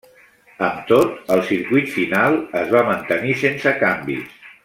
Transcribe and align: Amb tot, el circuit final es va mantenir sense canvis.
Amb 0.67 0.79
tot, 0.91 1.11
el 1.35 1.43
circuit 1.49 1.91
final 1.97 2.39
es 2.63 2.73
va 2.77 2.83
mantenir 2.89 3.37
sense 3.45 3.77
canvis. 3.87 4.35